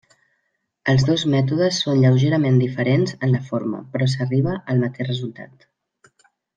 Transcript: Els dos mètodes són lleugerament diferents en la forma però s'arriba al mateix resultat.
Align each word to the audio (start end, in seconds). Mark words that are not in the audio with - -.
Els 0.93 1.03
dos 1.09 1.25
mètodes 1.33 1.81
són 1.83 2.01
lleugerament 2.05 2.59
diferents 2.65 3.15
en 3.29 3.37
la 3.37 3.45
forma 3.53 3.85
però 3.95 4.11
s'arriba 4.17 4.57
al 4.61 4.83
mateix 4.87 5.11
resultat. 5.15 5.75